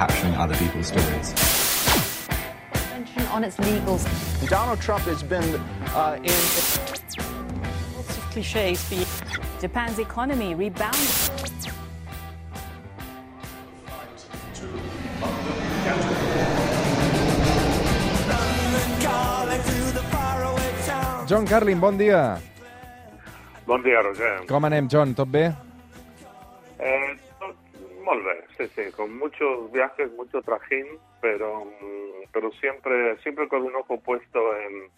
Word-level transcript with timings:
capturing 0.00 0.34
other 0.36 0.56
people's 0.56 0.88
stories. 0.88 1.28
On 3.36 3.44
its 3.44 3.58
legals. 3.58 4.02
Donald 4.48 4.80
Trump 4.80 5.04
has 5.04 5.22
been 5.22 5.44
uh, 5.92 6.16
in. 6.24 6.40
Lots 7.92 8.16
of 8.16 8.24
cliches. 8.32 8.80
Japan's 9.60 9.98
economy 9.98 10.54
rebounded. 10.54 11.12
John 21.28 21.44
Carlin, 21.46 21.78
bon 21.78 21.98
dia. 21.98 22.40
Bon 23.66 23.82
dia, 23.82 24.00
Roger. 24.00 24.48
Com 24.48 24.64
anem, 24.64 24.88
John? 24.88 25.12
Tot 25.14 25.28
bé? 25.28 25.52
Eh, 26.80 27.14
tot 27.14 27.29
molt 28.04 28.24
bé, 28.24 28.36
sí, 28.56 28.66
sí, 28.74 28.92
con 28.92 29.16
muchos 29.18 29.70
viajes, 29.72 30.12
mucho 30.16 30.42
trajín, 30.42 30.86
pero, 31.20 31.64
mm, 31.64 32.30
pero 32.32 32.50
siempre, 32.52 33.16
siempre 33.22 33.48
con 33.48 33.62
un 33.62 33.74
ojo 33.76 34.00
puesto 34.00 34.38
en, 34.56 34.90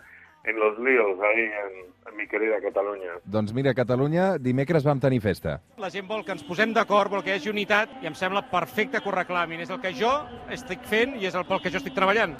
en 0.44 0.58
los 0.58 0.78
líos 0.78 1.18
ahí 1.20 1.42
en, 1.42 2.10
en 2.10 2.16
mi 2.16 2.26
querida 2.26 2.60
Catalunya. 2.60 3.18
Doncs 3.24 3.52
mira, 3.52 3.74
Catalunya 3.74 4.38
dimecres 4.38 4.84
vam 4.84 5.00
tenir 5.00 5.20
festa. 5.22 5.60
La 5.78 5.90
gent 5.90 6.08
vol 6.08 6.24
que 6.26 6.34
ens 6.34 6.44
posem 6.46 6.74
d'acord, 6.74 7.10
vol 7.12 7.22
que 7.22 7.34
hi 7.34 7.38
hagi 7.38 7.52
unitat, 7.52 8.00
i 8.02 8.10
em 8.10 8.18
sembla 8.18 8.44
perfecte 8.50 9.00
que 9.00 9.08
ho 9.08 9.14
reclamin. 9.14 9.62
És 9.62 9.70
el 9.70 9.80
que 9.80 9.94
jo 9.94 10.12
estic 10.50 10.82
fent 10.88 11.16
i 11.20 11.30
és 11.30 11.38
el 11.38 11.46
pel 11.46 11.62
que 11.62 11.70
jo 11.70 11.82
estic 11.82 11.94
treballant. 11.94 12.36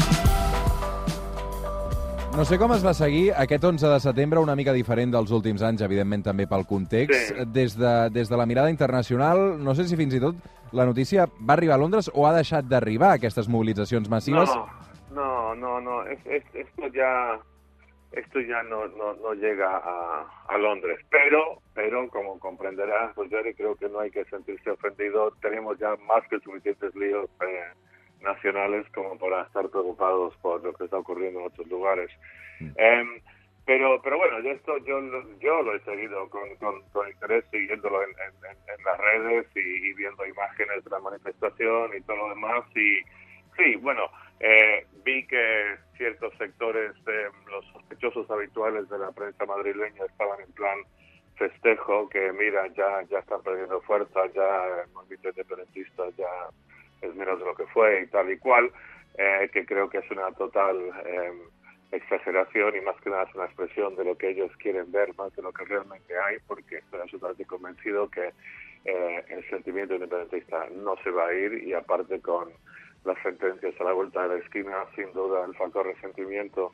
No 2.36 2.46
sé 2.48 2.56
com 2.59 2.72
es 2.72 2.80
va 2.84 2.95
seguir 2.96 3.27
aquest 3.36 3.64
11 3.68 3.86
de 3.92 3.98
setembre, 4.00 4.41
una 4.41 4.54
mica 4.56 4.72
diferent 4.72 5.12
dels 5.12 5.30
últims 5.36 5.62
anys, 5.68 5.82
evidentment 5.84 6.22
també 6.24 6.46
pel 6.48 6.64
context. 6.66 7.28
Sí. 7.28 7.45
Des, 7.52 7.74
de, 7.78 7.92
des 8.14 8.30
de 8.30 8.38
la 8.41 8.46
mirada 8.48 8.70
internacional, 8.72 9.42
no 9.62 9.74
sé 9.77 9.84
si 9.86 9.98
fins 10.00 10.16
i 10.16 10.20
tot 10.22 10.38
la 10.72 10.86
notícia 10.88 11.27
va 11.38 11.55
arribar 11.58 11.77
a 11.77 11.82
Londres 11.82 12.08
o 12.14 12.24
ha 12.27 12.32
deixat 12.34 12.64
d'arribar 12.70 13.12
aquestes 13.18 13.50
mobilitzacions 13.52 14.08
massives. 14.08 14.48
No, 14.48 14.64
no, 15.12 15.55
no, 15.55 15.80
no, 15.84 16.02
es- 16.06 16.24
es- 16.24 16.55
esto 16.64 16.89
ya, 16.97 17.12
esto 18.12 18.41
ya 18.41 18.62
no, 18.62 18.86
no, 18.89 19.12
no 19.20 19.34
llega 19.34 19.69
a, 19.77 20.24
a 20.48 20.58
Londres, 20.58 20.98
pero, 21.11 21.61
pero 21.74 22.08
como 22.08 22.39
comprenderás, 22.41 23.12
pues 23.14 23.28
Jerry, 23.28 23.52
creo 23.55 23.77
que 23.77 23.91
no 23.91 24.00
hay 24.00 24.11
que 24.11 24.24
sentirse 24.24 24.70
ofendido, 24.70 25.33
tenemos 25.42 25.78
ya 25.78 25.94
más 26.08 26.27
que 26.30 26.41
suficientes 26.41 26.94
líos 26.96 27.28
eh, 27.42 27.72
nacionales 28.23 28.87
como 28.95 29.19
para 29.19 29.42
estar 29.42 29.69
preocupados 29.69 30.34
por 30.39 30.62
lo 30.62 30.73
que 30.75 30.84
está 30.84 30.98
ocurriendo 30.98 31.41
en 31.41 31.47
otros 31.47 31.67
lugares. 31.69 32.11
Em, 32.77 33.20
pero, 33.64 34.01
pero 34.03 34.19
bueno, 34.19 34.41
yo 34.41 34.51
esto 34.51 34.77
yo, 34.79 35.01
yo 35.41 35.62
lo 35.62 35.75
he 35.77 35.81
seguido 35.81 36.29
con, 36.31 36.55
con, 36.56 36.83
con 36.91 37.09
interés, 37.09 37.45
siguiéndolo 37.51 38.03
en, 38.03 38.11
en- 38.11 38.51
en- 38.51 38.79
en 38.79 38.84
las 38.84 38.98
redes 38.98 39.47
y, 39.55 39.61
y 39.61 39.92
viendo 39.95 40.27
imágenes 40.27 40.83
de 40.84 40.91
la 40.91 40.98
manifestación 40.98 41.91
y 41.97 42.01
todo 42.03 42.17
lo 42.17 42.29
demás. 42.31 42.64
Y 42.77 42.98
sí, 43.56 43.77
bueno, 43.77 44.09
eh, 44.41 44.84
vi 45.05 45.25
que 45.27 45.77
ciertos 45.97 46.34
sectores, 46.39 46.92
eh, 47.07 47.29
los 47.51 47.64
sospechosos 47.73 48.29
habituales 48.31 48.89
de 48.89 48.98
la 48.98 49.12
prensa 49.12 49.45
madrileña 49.47 50.05
estaban 50.07 50.41
en 50.41 50.53
plan 50.53 50.79
festejo, 51.36 52.09
que 52.09 52.33
mira, 52.33 52.67
ya, 52.75 53.03
ya 53.11 53.20
están 53.20 53.42
perdiendo 53.42 53.81
fuerza, 53.83 54.27
ya 54.34 54.83
el 54.84 54.91
movimiento 54.92 55.29
independentista 55.31 56.05
ya 56.17 56.48
es 57.03 57.14
menos 57.14 57.39
de 57.39 57.45
lo 57.45 57.55
que 57.55 57.67
fue 57.67 58.03
y 58.03 58.06
tal 58.06 58.31
y 58.31 58.39
cual, 58.39 58.70
eh, 59.19 59.50
que 59.53 59.67
creo 59.67 59.91
que 59.91 59.98
es 59.98 60.11
una 60.11 60.31
total 60.33 60.77
eh, 61.05 61.33
exageración 61.92 62.75
y 62.77 62.81
más 62.81 62.97
que 63.03 63.11
nada 63.11 63.25
es 63.25 63.34
una 63.34 63.45
expresión 63.45 63.95
de 63.97 64.05
lo 64.05 64.17
que 64.17 64.31
ellos 64.31 64.50
quieren 64.56 64.91
ver 64.91 65.14
más 65.17 65.34
de 65.36 65.42
lo 65.42 65.53
que 65.53 65.64
realmente 65.64 66.19
hay, 66.19 66.39
porque 66.47 66.78
estoy 66.78 67.00
absolutamente 67.00 67.45
convencido 67.45 68.11
que 68.11 68.33
eh, 68.84 69.25
el 69.28 69.48
sentimiento 69.48 69.95
independentista 69.95 70.67
no 70.73 70.97
se 71.05 71.11
va 71.11 71.28
a 71.28 71.34
ir 71.34 71.62
y 71.64 71.75
aparte 71.75 72.20
con 72.20 72.50
las 73.05 73.20
sentencias 73.23 73.78
a 73.80 73.84
la 73.84 73.92
vuelta 73.92 74.23
de 74.23 74.36
la 74.36 74.42
esquina, 74.42 74.84
sin 74.97 75.12
duda 75.12 75.45
el 75.45 75.55
factor 75.55 75.86
resentimiento 75.86 76.73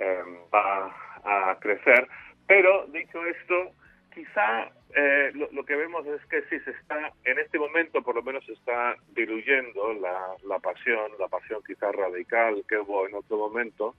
eh, 0.00 0.22
va 0.52 0.94
a 1.24 1.56
crecer. 1.60 2.08
Pero 2.46 2.86
dicho 2.88 3.24
esto, 3.24 3.72
quizá 4.14 4.70
eh, 4.94 5.30
lo, 5.34 5.48
lo 5.52 5.64
que 5.64 5.76
vemos 5.76 6.06
es 6.06 6.24
que 6.26 6.42
sí 6.42 6.58
se 6.60 6.70
está, 6.70 7.12
en 7.24 7.38
este 7.38 7.58
momento 7.58 8.02
por 8.02 8.14
lo 8.14 8.22
menos 8.22 8.44
se 8.46 8.52
está 8.52 8.96
diluyendo 9.14 9.94
la, 9.94 10.36
la 10.44 10.58
pasión, 10.58 11.12
la 11.18 11.28
pasión 11.28 11.62
quizás 11.66 11.94
radical 11.94 12.64
que 12.68 12.78
hubo 12.78 13.06
en 13.06 13.14
otro 13.14 13.36
momento. 13.36 13.94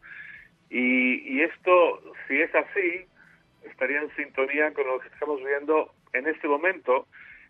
Y, 0.70 1.38
y 1.38 1.42
esto, 1.44 2.02
si 2.28 2.42
es 2.42 2.54
así, 2.56 3.06
estaría 3.64 4.02
en 4.02 4.16
sintonía 4.16 4.74
con 4.74 4.88
lo 4.88 5.00
que 5.00 5.08
estamos 5.10 5.44
viendo 5.44 5.92
en 6.14 6.28
este 6.28 6.48
momento 6.48 7.08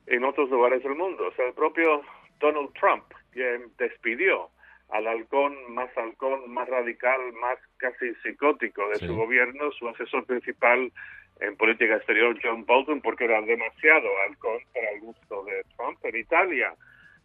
en 0.08 0.24
otros 0.24 0.50
lugares 0.50 0.84
del 0.84 0.96
mundo. 0.96 1.28
O 1.28 1.32
sea, 1.34 1.46
el 1.48 1.54
propio 1.54 2.02
Donald 2.40 2.72
Trump, 2.74 3.06
quien 3.32 3.72
despidió 3.78 4.50
al 4.90 5.06
halcón 5.08 5.74
más 5.74 5.90
halcón, 5.98 6.50
más 6.52 6.68
radical, 6.70 7.20
más 7.42 7.58
casi 7.78 8.14
psicótico 8.24 8.88
de 8.90 8.96
Sí. 8.96 9.08
su 9.08 9.16
gobierno, 9.16 9.72
su 9.72 9.88
asesor 9.90 10.26
principal 10.26 10.92
en 11.40 11.56
política 11.56 11.96
exterior, 11.96 12.38
John 12.42 12.66
Bolton, 12.66 13.02
porque 13.02 13.26
era 13.26 13.42
demasiado 13.42 14.08
halcón 14.28 14.60
para 14.74 14.92
el 14.92 15.02
gusto 15.02 15.44
de 15.46 15.64
Trump. 15.76 16.00
En 16.04 16.16
Italia 16.16 16.74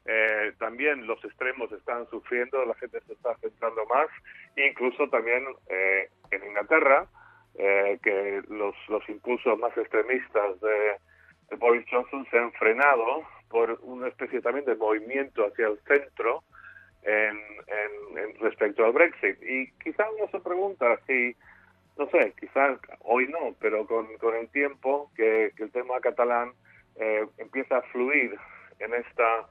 eh, 0.05 0.53
también 0.59 1.07
los 1.07 1.25
extremos 1.25 1.71
están 1.71 2.09
sufriendo, 2.11 2.65
la 2.65 2.75
gente 2.75 3.01
se 3.07 3.13
está 3.13 3.37
centrando 3.37 3.87
más, 3.87 4.09
incluso 4.57 5.09
también 5.09 5.45
eh, 5.69 6.09
en 6.33 6.45
Inglaterra, 6.45 7.07
eh, 7.55 7.99
que 8.03 8.43
los, 8.49 8.75
los 8.89 9.09
impulsos 9.09 9.59
más 9.59 9.77
extremistas 9.77 10.61
de, 10.61 11.57
Boris 11.59 11.85
Johnson 11.91 12.27
se 12.31 12.39
han 12.39 12.51
frenado 12.53 13.25
por 13.51 13.79
una 13.83 14.09
especie 14.09 14.41
también 14.41 14.65
de 14.65 14.75
movimiento 14.75 15.47
hacia 15.47 15.67
el 15.67 15.79
centro 15.81 16.43
en, 17.03 17.39
respecto 18.41 18.87
al 18.87 18.93
Brexit. 18.93 19.37
Y 19.43 19.71
quizá 19.85 20.11
uno 20.13 20.29
se 20.31 20.41
pregunta 20.41 20.99
si, 21.07 21.37
no 21.99 22.09
sé, 22.11 22.35
quizás 22.39 22.79
hoy 23.01 23.29
no, 23.29 23.55
pero 23.61 23.87
con, 23.87 24.07
con 24.19 24.35
el 24.35 24.49
tiempo 24.49 25.11
que, 25.17 25.53
que 25.57 25.65
el 25.65 25.71
tema 25.73 26.01
catalán 26.01 26.53
eh, 26.97 27.27
empieza 27.39 27.79
a 27.79 27.83
fluir 27.93 28.37
en 28.79 28.95
esta 28.95 29.47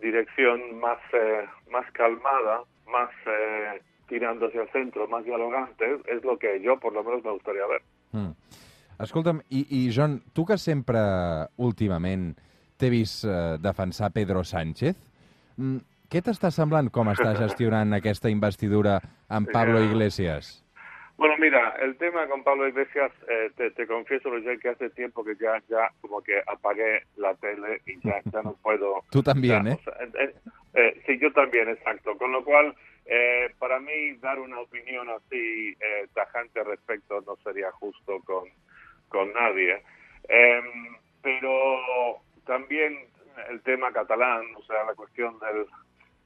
dirección 0.00 0.78
más, 0.78 0.98
eh, 1.12 1.46
más 1.70 1.90
calmada, 1.92 2.62
más 2.86 3.10
eh, 3.26 3.82
tirando 4.08 4.46
hacia 4.46 4.62
el 4.62 4.68
centro, 4.70 5.08
más 5.08 5.24
dialogante, 5.24 6.00
es 6.06 6.24
lo 6.24 6.38
que 6.38 6.60
yo 6.60 6.78
por 6.78 6.92
lo 6.92 7.02
menos 7.02 7.24
me 7.24 7.32
gustaría 7.32 7.66
ver. 7.66 7.82
Mm. 8.12 8.32
Escolta'm, 9.02 9.42
i, 9.50 9.66
i 9.76 9.90
John, 9.92 10.22
tu 10.32 10.46
que 10.48 10.56
sempre, 10.56 11.00
últimament, 11.60 12.30
t'he 12.80 12.88
vist 12.92 13.26
eh, 13.28 13.56
defensar 13.60 14.08
Pedro 14.14 14.44
Sánchez, 14.44 14.96
mm, 15.56 15.76
què 16.08 16.22
t'està 16.24 16.52
semblant 16.54 16.88
com 16.92 17.10
està 17.12 17.34
gestionant 17.36 17.92
aquesta 17.98 18.32
investidura 18.32 19.00
amb 19.28 19.52
Pablo 19.52 19.82
Iglesias? 19.84 20.65
Bueno, 21.16 21.34
mira, 21.38 21.74
el 21.80 21.96
tema 21.96 22.26
con 22.26 22.44
Pablo 22.44 22.68
Iglesias, 22.68 23.10
eh, 23.28 23.50
te, 23.56 23.70
te 23.70 23.86
confieso, 23.86 24.28
Roger, 24.28 24.58
que 24.58 24.68
hace 24.68 24.90
tiempo 24.90 25.24
que 25.24 25.34
ya, 25.36 25.62
ya 25.68 25.90
como 26.02 26.20
que 26.22 26.42
apagué 26.46 27.04
la 27.16 27.34
tele 27.36 27.80
y 27.86 27.98
ya, 28.06 28.20
ya 28.32 28.42
no 28.42 28.54
puedo... 28.62 29.02
Tú 29.10 29.22
también, 29.22 29.64
ya, 29.64 29.70
¿eh? 29.70 29.78
o 29.80 29.82
sea, 29.82 30.04
eh, 30.04 30.10
eh, 30.18 30.34
eh, 30.74 31.02
sí, 31.06 31.18
yo 31.18 31.32
también, 31.32 31.68
exacto. 31.70 32.18
Con 32.18 32.32
lo 32.32 32.44
cual, 32.44 32.74
eh, 33.06 33.50
para 33.58 33.80
mí, 33.80 34.12
dar 34.20 34.38
una 34.38 34.60
opinión 34.60 35.08
así 35.08 35.74
eh, 35.80 36.06
tajante 36.12 36.60
al 36.60 36.66
respecto 36.66 37.22
no 37.26 37.36
sería 37.36 37.70
justo 37.72 38.20
con, 38.24 38.44
con 39.08 39.32
nadie. 39.32 39.82
Em, 40.28 40.96
pero 41.22 42.18
también 42.44 42.98
el 43.48 43.62
tema 43.62 43.90
catalán, 43.92 44.44
o 44.54 44.62
sea, 44.64 44.84
la 44.84 44.94
cuestión 44.94 45.38
del 45.38 45.66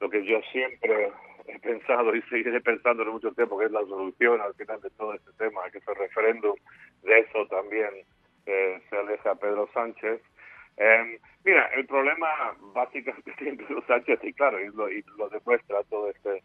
lo 0.01 0.09
que 0.09 0.25
yo 0.25 0.41
siempre 0.51 1.11
he 1.47 1.59
pensado 1.59 2.15
y 2.15 2.21
seguiré 2.23 2.61
pensando 2.61 3.03
en 3.03 3.09
mucho 3.09 3.31
tiempo, 3.33 3.57
que 3.57 3.65
es 3.65 3.71
la 3.71 3.81
solución 3.81 4.41
al 4.41 4.53
final 4.55 4.81
de 4.81 4.89
todo 4.91 5.13
este 5.13 5.31
tema, 5.37 5.69
que 5.71 5.79
es 5.79 5.87
el 5.87 5.95
referéndum, 5.95 6.55
de 7.03 7.19
eso 7.19 7.47
también 7.47 7.89
eh, 8.45 8.81
se 8.89 8.97
aleja 8.97 9.35
Pedro 9.35 9.69
Sánchez. 9.73 10.21
Eh, 10.77 11.19
mira, 11.43 11.67
el 11.75 11.85
problema 11.85 12.55
básico 12.73 13.11
que 13.25 13.31
tiene 13.33 13.57
Pedro 13.57 13.83
Sánchez, 13.87 14.19
y 14.23 14.33
claro, 14.33 14.59
y 14.59 14.67
lo, 14.69 14.89
y 14.89 15.03
lo 15.17 15.29
demuestra 15.29 15.83
todo 15.89 16.09
este 16.09 16.43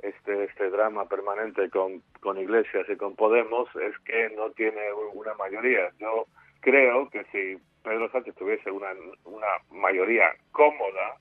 este 0.00 0.44
este 0.44 0.68
drama 0.68 1.08
permanente 1.08 1.70
con, 1.70 2.02
con 2.20 2.38
Iglesias 2.38 2.86
y 2.88 2.96
con 2.96 3.16
Podemos, 3.16 3.68
es 3.76 3.98
que 4.00 4.30
no 4.36 4.50
tiene 4.50 4.92
una 5.14 5.34
mayoría. 5.34 5.90
Yo 5.98 6.26
creo 6.60 7.08
que 7.08 7.24
si 7.32 7.56
Pedro 7.82 8.10
Sánchez 8.10 8.34
tuviese 8.34 8.70
una, 8.70 8.88
una 9.24 9.46
mayoría 9.70 10.34
cómoda, 10.52 11.16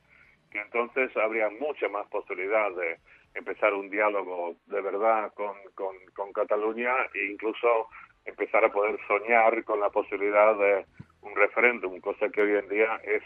entonces 0.57 1.15
habría 1.17 1.49
mucha 1.49 1.87
más 1.89 2.07
posibilidad 2.07 2.69
de 2.75 2.97
empezar 3.33 3.73
un 3.73 3.89
diálogo 3.89 4.55
de 4.67 4.81
verdad 4.81 5.33
con, 5.33 5.55
con, 5.75 5.95
con 6.13 6.31
Cataluña 6.33 6.93
e 7.13 7.31
incluso 7.31 7.87
empezar 8.25 8.63
a 8.65 8.71
poder 8.71 8.97
soñar 9.07 9.63
con 9.63 9.79
la 9.79 9.89
posibilidad 9.89 10.55
de 10.57 10.85
un 11.21 11.35
referéndum, 11.35 11.99
cosa 11.99 12.29
que 12.29 12.41
hoy 12.41 12.57
en 12.57 12.69
día 12.69 12.99
es 13.03 13.23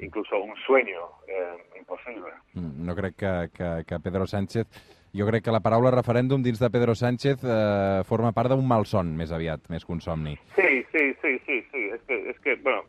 incluso 0.00 0.38
un 0.38 0.54
sueño 0.66 1.00
eh, 1.26 1.56
imposible. 1.78 2.30
Mm, 2.54 2.86
No 2.86 2.94
crec 2.94 3.16
que, 3.16 3.48
que, 3.56 3.84
que 3.86 4.00
Pedro 4.00 4.26
Sánchez... 4.26 4.66
Jo 5.16 5.24
crec 5.26 5.42
que 5.42 5.50
la 5.50 5.58
paraula 5.64 5.88
referèndum 5.90 6.42
dins 6.44 6.60
de 6.60 6.68
Pedro 6.68 6.94
Sánchez 6.94 7.40
eh, 7.42 8.02
forma 8.04 8.28
part 8.36 8.52
d'un 8.52 8.66
malson, 8.68 9.14
més 9.16 9.30
aviat, 9.32 9.64
més 9.72 9.86
que 9.88 9.94
un 9.94 10.02
somni. 10.04 10.34
Sí, 10.54 10.84
sí, 10.92 11.14
sí, 11.22 11.32
sí, 11.46 11.56
sí. 11.72 11.80
Es 11.94 12.02
que, 12.02 12.18
es 12.28 12.38
que 12.44 12.56
bueno, 12.56 12.82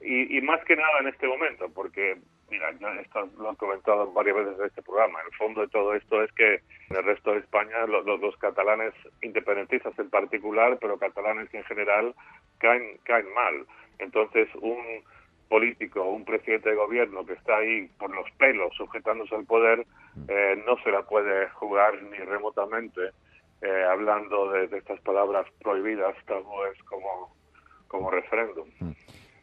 y, 0.00 0.38
y 0.38 0.40
más 0.40 0.64
que 0.64 0.74
nada 0.74 1.00
en 1.02 1.08
este 1.08 1.28
momento, 1.28 1.68
porque 1.68 2.16
mira, 2.50 2.72
yo 2.78 2.88
esto 3.00 3.28
lo 3.38 3.52
he 3.52 3.56
comentado 3.56 4.10
varias 4.12 4.36
veces 4.36 4.58
en 4.58 4.66
este 4.66 4.82
programa. 4.82 5.18
El 5.24 5.34
fondo 5.36 5.60
de 5.62 5.68
todo 5.68 5.94
esto 5.94 6.22
es 6.22 6.32
que 6.32 6.54
en 6.90 6.96
el 6.96 7.04
resto 7.04 7.32
de 7.32 7.38
España 7.38 7.86
lo- 7.86 8.02
lo- 8.02 8.16
los 8.16 8.36
catalanes 8.36 8.92
independentistas 9.22 9.98
en 9.98 10.10
particular, 10.10 10.78
pero 10.80 10.98
catalanes 10.98 11.52
en 11.54 11.64
general, 11.64 12.14
caen, 12.58 12.98
caen 13.04 13.32
mal. 13.34 13.66
Entonces, 13.98 14.48
un 14.56 15.02
político, 15.48 16.02
un 16.04 16.24
presidente 16.24 16.70
de 16.70 16.76
gobierno 16.76 17.24
que 17.26 17.32
está 17.32 17.56
ahí 17.56 17.88
por 17.98 18.14
los 18.14 18.30
pelos 18.32 18.72
sujetándose 18.76 19.34
al 19.34 19.44
poder, 19.46 19.84
eh, 20.28 20.62
no 20.66 20.76
se 20.84 20.90
la 20.90 21.02
puede 21.02 21.48
jugar 21.50 22.00
ni 22.02 22.18
remotamente 22.18 23.00
eh, 23.62 23.84
hablando 23.90 24.50
de, 24.52 24.68
de 24.68 24.78
estas 24.78 25.00
palabras 25.00 25.46
prohibidas, 25.62 26.14
tabúes 26.24 26.80
como, 26.84 27.34
como 27.88 28.10
referéndum. 28.10 28.68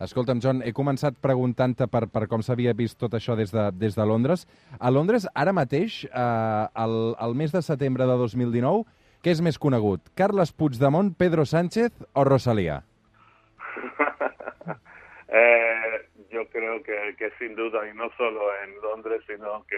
Escolta'm, 0.04 0.42
John, 0.44 0.62
he 0.62 0.74
començat 0.78 1.16
preguntant-te 1.24 1.88
per, 1.90 2.04
per 2.14 2.28
com 2.30 2.44
s'havia 2.46 2.76
vist 2.78 3.00
tot 3.02 3.16
això 3.18 3.34
des 3.38 3.50
de, 3.54 3.64
des 3.74 3.98
de 3.98 4.06
Londres. 4.06 4.46
A 4.78 4.92
Londres, 4.94 5.26
ara 5.34 5.56
mateix, 5.58 6.04
eh, 6.06 6.84
el, 6.84 6.98
el 7.26 7.34
mes 7.40 7.56
de 7.56 7.64
setembre 7.66 8.06
de 8.06 8.18
2019, 8.22 8.86
què 9.26 9.34
és 9.34 9.42
més 9.42 9.58
conegut? 9.58 10.04
Carles 10.16 10.54
Puigdemont, 10.54 11.10
Pedro 11.18 11.46
Sánchez 11.46 12.06
o 12.14 12.28
Rosalía? 12.28 12.84
Eh, 15.30 16.08
yo 16.32 16.48
creo 16.48 16.82
que, 16.84 17.14
que 17.20 17.30
sin 17.38 17.54
duda, 17.54 17.86
y 17.86 17.94
no 17.94 18.10
solo 18.18 18.40
en 18.64 18.80
Londres, 18.82 19.22
sino 19.28 19.66
que 19.68 19.78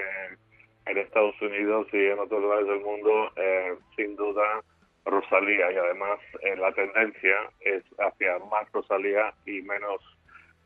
en 0.85 0.97
Estados 0.99 1.33
Unidos 1.41 1.87
y 1.91 2.05
en 2.05 2.19
otros 2.19 2.39
lugares 2.39 2.67
del 2.67 2.81
mundo, 2.81 3.31
eh, 3.35 3.75
sin 3.95 4.15
duda, 4.15 4.61
Rosalía. 5.05 5.71
Y 5.71 5.77
además 5.77 6.19
eh, 6.41 6.55
la 6.57 6.71
tendencia 6.73 7.35
es 7.61 7.83
hacia 7.99 8.39
más 8.51 8.71
Rosalía 8.71 9.33
y 9.45 9.61
menos 9.61 10.01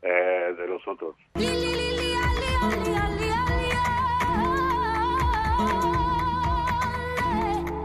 eh, 0.02 0.54
de 0.56 0.68
los 0.68 0.86
otros. 0.86 1.16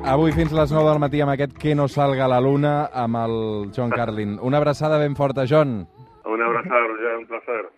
Avui 0.09 0.31
fins 0.33 0.49
les 0.55 0.71
9 0.73 0.89
del 0.89 0.99
matí 1.03 1.19
amb 1.21 1.35
aquest 1.35 1.51
Que 1.61 1.75
no 1.77 1.85
salga 1.87 2.25
la 2.27 2.39
luna 2.41 2.89
amb 2.91 3.15
el 3.19 3.35
John 3.75 3.91
Carlin. 3.93 4.39
Una 4.41 4.57
abraçada 4.57 4.97
ben 4.97 5.15
forta, 5.15 5.45
John. 5.45 5.85
Un 6.25 6.41
abrazo, 6.41 6.69
Roger, 6.69 7.17
un 7.17 7.27
placer. 7.27 7.69